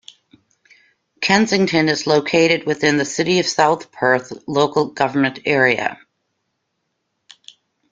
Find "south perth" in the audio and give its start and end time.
3.45-4.33